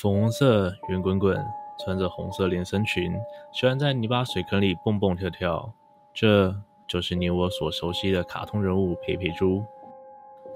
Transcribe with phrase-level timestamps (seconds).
[0.00, 1.36] 粉红色、圆滚滚，
[1.84, 3.12] 穿着红色连身裙，
[3.52, 5.72] 喜欢在泥巴水坑里蹦蹦跳跳。
[6.14, 6.54] 这
[6.86, 9.64] 就是你我所熟悉的卡通人物佩佩猪。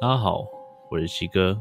[0.00, 0.46] 大家好，
[0.88, 1.60] 我是七哥。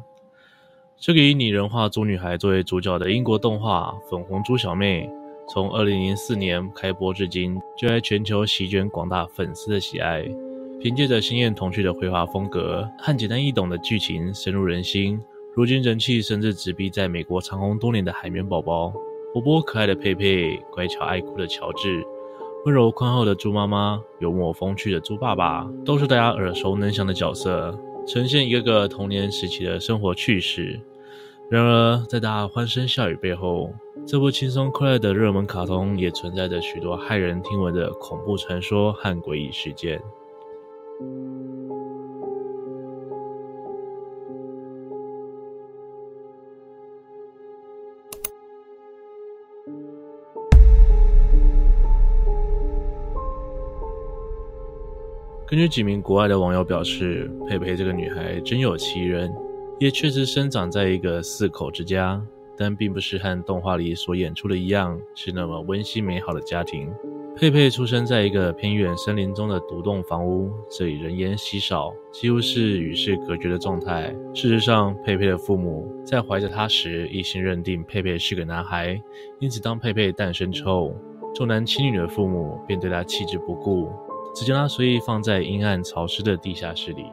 [0.96, 5.08] 这个以拟人化猪女孩作为主角的英国动画《粉红猪小妹》，
[5.52, 10.24] 从二零零四年开播至今，就在全球席卷广大粉丝的喜爱。
[10.80, 15.20] 凭借着鲜艳童趣的绘画风格和简单易懂的剧情，深入人心。
[15.54, 18.94] 如今人气甚至直逼在美国长红多年的海绵宝宝，
[19.34, 22.02] 活泼可爱的佩佩，乖巧爱哭的乔治，
[22.66, 30.80] 温柔宽厚的猪妈妈，幽默风趣的猪爸爸，都是大家耳熟能详的角色，呈现一个个童年时期的生活趣事。
[31.50, 33.74] 然而，在大家欢声笑语背后，
[34.08, 40.02] 这部轻松快乐的热门卡通也存在着许多骇人听闻的恐怖传说和诡异事件。
[55.52, 59.30] 根据几名国外的网友表示，佩佩这个女孩真有其人，
[59.80, 66.90] 也确实生长在一个四口之家，但并不是和动画里所演出的一样，是那么温馨美好的家庭。
[67.36, 74.16] 佩佩出生在一个偏远森林中的独栋房屋，这里人烟稀少，几乎是与世隔绝的状态。
[74.34, 78.98] 事实上，佩佩的父母在怀着她时，一心认定佩佩是个男孩，
[79.42, 80.96] 因此当佩佩诞生之后，
[81.36, 83.90] 重男轻女的父母便对她弃之不顾。
[84.34, 87.06] 只将她随意放在阴暗潮湿的地下室里。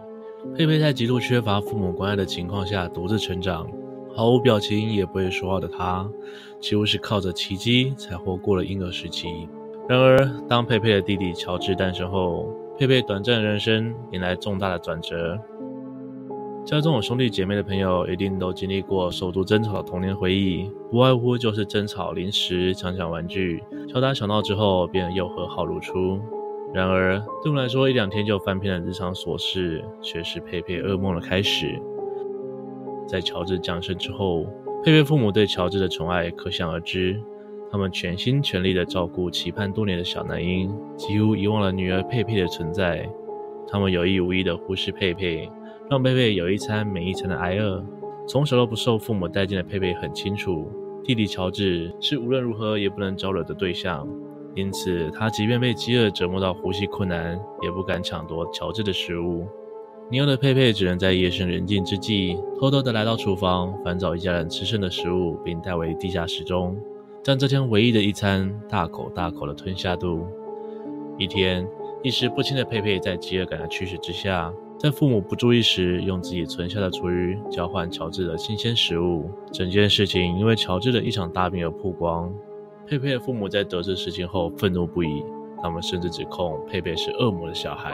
[0.55, 3.67] 佩佩在极度缺乏父母关爱的情况下独自成长，
[4.15, 6.09] 毫无表情也不会说话的她，
[6.61, 9.49] 几乎是靠着奇迹才活过了婴儿时期。
[9.89, 15.39] 然而，当佩佩的弟弟乔治诞生后，佩佩短暂的人生迎来重大的转折。
[16.65, 26.21] 家中有兄弟姐妹的朋友一定都经历过手足争吵的童年回忆，不外乎就是争吵零食、抢抢玩具、敲打小闹之后便又和好如初。
[26.75, 31.81] 然而，对我们来说，一两天就翻篇的日常琐事，却是佩佩噩梦的开始。
[33.07, 34.45] 在乔治降生之后，
[34.85, 37.21] 佩佩父母对乔治的宠爱可想而知。
[37.71, 43.09] 他们全心全力的照顾期盼多年的小男婴，几乎遗忘了女儿佩佩的存在。
[43.67, 45.51] 他们有意无意的忽视佩佩，
[45.91, 47.85] 让佩佩有一餐没一餐的挨饿。
[48.27, 50.71] 从小都不受父母待见的佩佩很清楚，
[51.03, 54.07] 弟弟乔治是无论如何也不能招惹的对象。
[54.59, 59.47] 因此，他即便被饥饿折磨到呼吸困难，也不敢抢夺乔治的食物。
[60.11, 66.77] 年幼的佩佩只能在夜深人静之际，偷偷地来到厨房，翻找一家人吃剩的食物，并带回地下室中，
[67.23, 70.27] 将这天唯一的一餐大口大口地吞下肚。
[71.17, 71.65] 一天，
[72.03, 79.31] 意识不清的佩佩在饥饿感的驱使之下，在父母不注意时，用自己存下的厨余交换乔治的新鲜食物。
[79.53, 82.35] 整件事情因为乔治的一场大病而曝光。
[82.89, 85.23] 佩佩的父母在得知事情后愤怒不已，
[85.63, 87.93] 他们甚至指控佩佩是恶魔的小孩。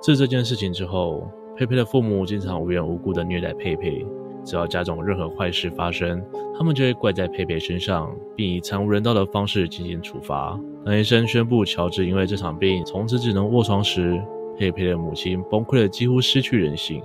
[0.00, 4.06] 自这件事情之后，佩佩的父母经常无缘无故地虐待佩佩，
[4.44, 6.24] 只要家中任何坏事发生，
[6.56, 10.58] 他们就会怪在佩佩身上，并以惨无人道的方式进行处罚。
[10.86, 14.18] 当医生宣布乔治因为这场病从此只能卧床时，
[14.58, 17.02] 佩佩的母亲崩溃的几乎失去人性。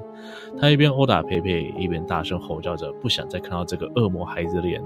[0.59, 4.81] 她一边殴打佩佩，一边大声吼叫着，不想再看到这个恶魔孩子脸。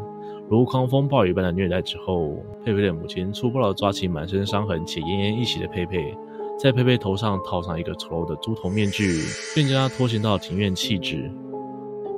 [0.50, 6.16] 如狂风暴雨般的虐待之后，佩佩的母亲粗暴地抓起满身伤痕且奄奄一息的佩佩，
[6.60, 9.22] 在佩佩头上套上一个丑陋的猪头面具，
[9.56, 11.32] 并将她拖行到庭院弃置。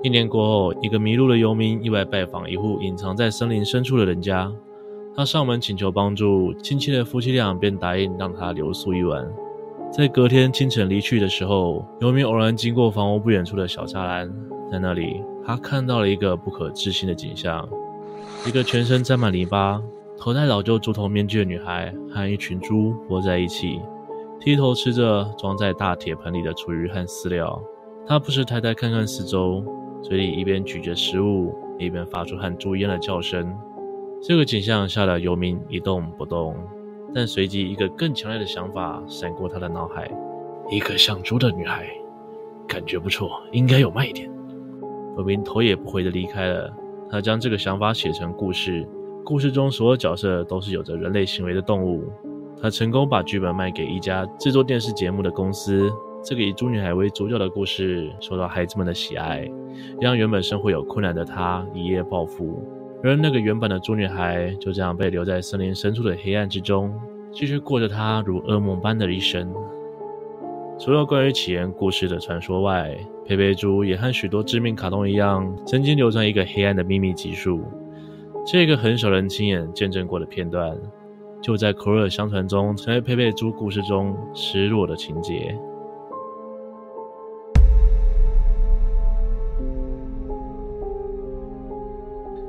[0.02, 4.52] 一年过后，一个迷路的游民意外拜访一户隐藏在森林深处的人家，
[5.16, 9.32] 他上门请求帮助，亲切的夫妻俩便答应让他留宿一晚。
[9.96, 14.28] 在隔天清晨离去的时候，游民偶然经过房屋不远处的小栅栏，
[14.72, 17.70] 在那里，他看到了一个不可置信的景象。
[18.48, 19.80] 一个全身沾满泥巴、
[20.18, 23.80] 头戴老旧猪头面具的女孩和一群猪窝在一起，
[24.40, 27.62] 低头吃着装在大铁盆里的厨余和饲料。
[28.08, 29.64] 他不时抬头看看四周，
[30.02, 33.56] 嘴里一边咀嚼食物，一边发出和猪一样的叫声。
[34.24, 36.56] 这个景象吓得游民一动不动，
[37.14, 40.10] 但随即一个更强烈的想法闪过他的脑海：
[40.70, 41.88] 一个像猪的女孩，
[42.68, 44.30] 感觉不错，应该有卖点。
[45.18, 46.74] 游民头也不回地离开了。
[47.10, 48.88] 他将这个想法写成故事，
[49.24, 52.04] 故事中所有角色都是有着人类行为的动物。
[52.60, 55.92] 他成功把剧本卖给一家制作电视节目的公司。
[56.24, 59.46] 这个以猪女孩为主角的故事受到孩子们的喜爱，
[60.00, 62.64] 让原本生活有困难的他一夜暴富。
[63.04, 66.94] 而那个原本的猪女孩就这样被留在森林深处的黑暗之中，
[67.34, 69.54] 继续过着她如噩梦般的一生。
[70.80, 72.96] 除了关于起源故事的传说外，
[73.26, 77.62] 佩佩猪也和许多知名卡通一样，曾经流传一个黑暗的秘密集数。
[78.46, 80.78] 这个很少人亲眼见证过的片段，
[81.42, 85.58] 就在口耳相传中，成为佩佩猪故事中失落的情节。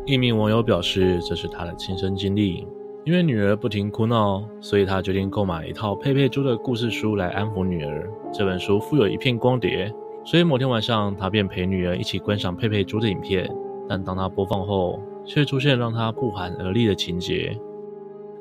[0.07, 2.67] 一名网友表示，这是他的亲身经历。
[3.05, 8.11] 因为女儿不停哭闹，所以他决定购买一套佩佩猪的故事书来安抚女儿。
[8.31, 9.91] 这本书附有一片光碟，
[10.23, 13.51] 所以某天晚上，他便陪女儿一起观赏佩佩猪的影片。
[13.89, 17.59] 但当他播放后，却出现让他不寒而栗的情节。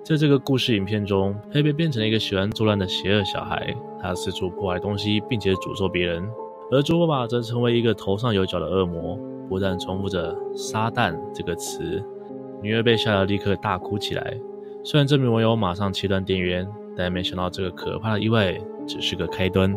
[0.04, 6.30] 在这个故事影片中，佩佩变成了一个喜欢作乱的邪恶小孩，他四处破坏东西，并且诅咒别人。
[6.72, 9.18] 而猪爸爸则成为一个头上有角的恶魔，
[9.50, 12.04] 不断重复着“撒旦”这个词。
[12.62, 14.40] 女儿被吓得立刻大哭起来。
[14.84, 18.58] 虽然这名网友马上切断电源，但没想到这个可怕的意外
[18.88, 19.76] 只是个开端。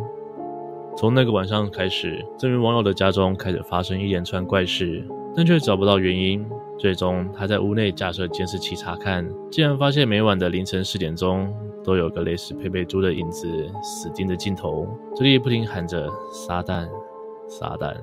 [0.97, 5.05] 从那个晚上开始，这名网友的家中开始发生一连串怪事，
[5.37, 6.45] 但却找不到原因。
[6.79, 11.53] 最终，他在屋内架设监视器查看，竟然发现每晚的凌晨四点钟，
[11.83, 13.49] 都有个类似佩佩猪的影子
[13.83, 16.89] 死盯着镜头，嘴里不停喊着“撒旦，
[17.49, 17.95] 撒旦”。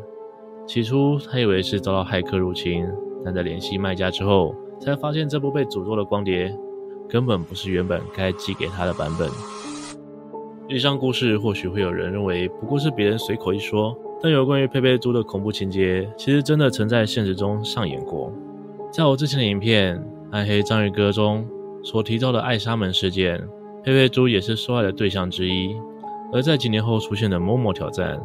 [0.66, 2.88] 起初，他以为是遭到骇客入侵，
[3.24, 6.54] 但在联系卖家之后，才发现这部被诅咒的光碟。
[7.10, 9.30] 根本不是原本该寄给他的版本。
[10.68, 18.32] 以上故事或许会有人认为不过是别人随口一说，但有关于佩佩猪的恐怖情节，其实真的曾在现实中上演过。
[18.92, 19.98] 在我之前的影片
[20.32, 21.46] 《暗黑章鱼哥》中
[21.84, 23.38] 所提到的艾莎门事件，
[23.84, 25.76] 佩佩猪也是受害的对象之一。
[26.32, 28.20] 而在几年后出现的 Momo 挑战，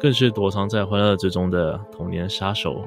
[0.00, 2.82] 更是躲藏在欢乐之中的童年杀手。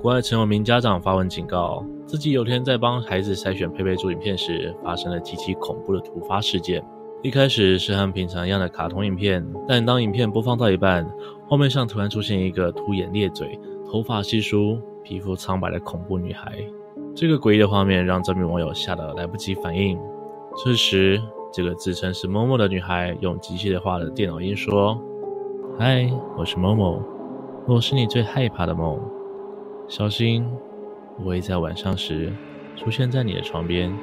[0.00, 6.84] 国外曾有名家长发文警告，自己有天在帮孩子筛选佩佩猪影片时，发生了极其恐怖的突发事件。
[7.20, 11.04] 一开始是和平常一样的卡通影片，但当影片播放到一半，
[11.48, 13.58] 画面上突然出现一个凸眼裂嘴、
[13.90, 16.52] 头发稀疏、皮肤苍白的恐怖女孩。
[17.16, 19.98] 这个诡异的画面让这名网友吓得来不及反应。
[20.64, 21.22] 这时，
[21.52, 25.00] 这个自称是 Momo 的女孩用机械化的电脑音说
[25.78, 27.00] ：“嗨，我是 Momo，
[27.64, 29.00] 我是你最害怕的梦。”
[29.86, 30.44] 小心，
[31.20, 32.32] 我会在晚上时
[32.74, 33.96] 出现在你的床边，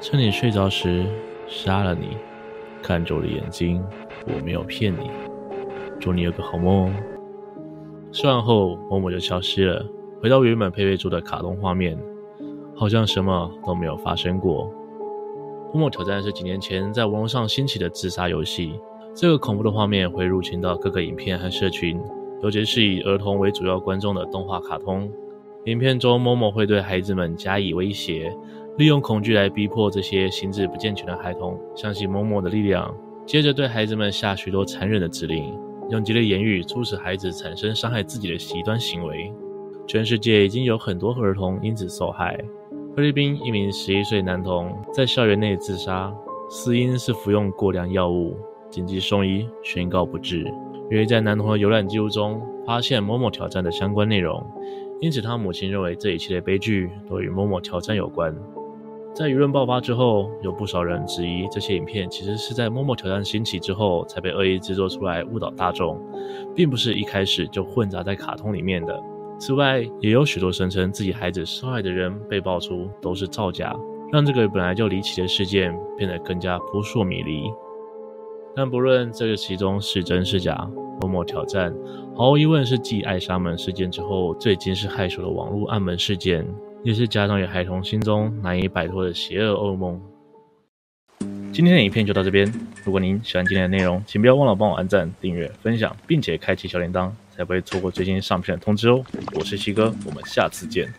[0.00, 1.06] 趁你睡着时
[1.46, 2.16] 杀了你。
[2.82, 3.80] 看着我的眼睛，
[4.26, 5.08] 我没有骗你。
[6.00, 6.94] 祝你有个好梦哦。
[8.10, 9.86] 说完后，某某就消失了，
[10.20, 11.96] 回到原本佩佩猪的卡通画面，
[12.74, 14.68] 好像什么都没有发生过。
[15.72, 18.72] 某某挑战是几年前在网络上兴起的自杀游戏，
[19.14, 22.00] 这个恐怖的画面会入侵到各个影片和社群。
[22.42, 25.10] 尤其是以儿童为主要观众的动画卡通，
[25.66, 28.34] 影片中某某会对孩子们加以威胁，
[28.78, 32.92] 利用恐惧来逼迫这些心智不健全的孩童相信某某的力量，
[33.26, 35.54] 接着对孩子们下许多残忍的指令，
[35.90, 39.30] 用激烈言语促使孩子产生伤害自己的极端行为。
[39.86, 42.42] 全世界已经有很多儿童因此受害。
[42.96, 46.12] 菲律宾一名十一岁男童在校园内自杀，
[46.48, 48.36] 死因是服用过量药物，
[48.68, 50.44] 紧急送医，宣告不治。
[50.90, 54.44] 由于在男童的游览记录中发现某某挑战的相关内容，
[55.00, 58.36] 因此他母亲认为这一切的悲剧都与某某挑战有关。
[59.14, 65.96] 在舆论爆发之后，有不少人质疑这些影片其实是在某某挑战兴起之后才被恶意制作出来误导大众，
[66.56, 69.00] 并不是一开始就混杂在卡通里面的。
[69.40, 73.74] 此外，也有许多声称自己孩子受害的人被爆出都是造假，
[74.12, 77.50] 让这个本来就离奇的事件变得更加扑朔迷离。
[78.54, 80.68] 但不论这个其中是真是假，
[81.00, 81.74] 某某挑战
[82.14, 86.46] 毫无疑问是继艾莎门事件之后最惊世骇俗的网络暗门事件，
[86.84, 89.98] 也是家长与孩童心中难以摆脱的邪恶噩梦。
[91.50, 92.46] 今天的影片就到这边，
[92.84, 99.02] 如果您喜欢今天的内容，请不要忘了帮我按赞、订阅、分享，并且开启小铃铛，才不会错过最新上片的通知哦。
[99.32, 100.92] 我是七哥，我们下次见。